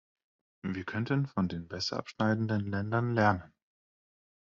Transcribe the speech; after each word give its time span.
Wir 0.63 0.83
könnten 0.83 1.27
von 1.27 1.47
den 1.47 1.67
besser 1.67 1.97
abschneidenden 1.97 2.61
Ländern 2.65 3.13
lernen. 3.13 3.53